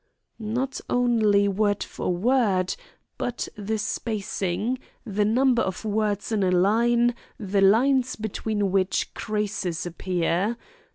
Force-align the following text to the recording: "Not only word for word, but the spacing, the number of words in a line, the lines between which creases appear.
"Not 0.39 0.81
only 0.89 1.47
word 1.47 1.83
for 1.83 2.09
word, 2.11 2.75
but 3.19 3.47
the 3.55 3.77
spacing, 3.77 4.79
the 5.05 5.25
number 5.25 5.61
of 5.61 5.85
words 5.85 6.31
in 6.31 6.41
a 6.41 6.49
line, 6.49 7.13
the 7.37 7.61
lines 7.61 8.15
between 8.15 8.71
which 8.71 9.13
creases 9.13 9.85
appear. 9.85 10.57